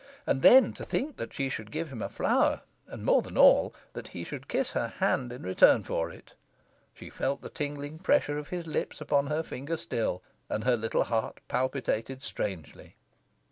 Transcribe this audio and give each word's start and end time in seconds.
And 0.25 0.41
then 0.41 0.73
to 0.73 0.83
think 0.83 1.17
that 1.17 1.31
she 1.31 1.47
should 1.47 1.69
give 1.69 1.89
him 1.89 2.01
a 2.01 2.09
flower, 2.09 2.61
and, 2.87 3.05
more 3.05 3.21
than 3.21 3.37
all, 3.37 3.71
that 3.93 4.07
he 4.07 4.23
should 4.23 4.47
kiss 4.47 4.71
her 4.71 4.87
hand 4.97 5.31
in 5.31 5.43
return 5.43 5.83
for 5.83 6.09
it! 6.09 6.33
She 6.95 7.11
felt 7.11 7.43
the 7.43 7.51
tingling 7.51 7.99
pressure 7.99 8.39
of 8.39 8.47
his 8.47 8.65
lips 8.65 8.99
upon 8.99 9.27
her 9.27 9.43
finger 9.43 9.77
still, 9.77 10.23
and 10.49 10.63
her 10.63 10.75
little 10.75 11.03
heart 11.03 11.39
palpitated 11.47 12.23
strangely. 12.23 12.95